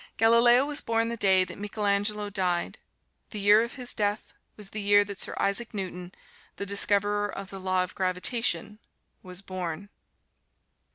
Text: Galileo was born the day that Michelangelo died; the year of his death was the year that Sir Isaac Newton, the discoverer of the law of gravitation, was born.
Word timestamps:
Galileo 0.17 0.65
was 0.65 0.81
born 0.81 1.09
the 1.09 1.15
day 1.15 1.43
that 1.43 1.59
Michelangelo 1.59 2.31
died; 2.31 2.79
the 3.29 3.39
year 3.39 3.61
of 3.61 3.75
his 3.75 3.93
death 3.93 4.33
was 4.57 4.71
the 4.71 4.81
year 4.81 5.05
that 5.05 5.19
Sir 5.19 5.35
Isaac 5.37 5.75
Newton, 5.75 6.11
the 6.55 6.65
discoverer 6.65 7.27
of 7.31 7.51
the 7.51 7.59
law 7.59 7.83
of 7.83 7.93
gravitation, 7.93 8.79
was 9.21 9.43
born. 9.43 9.89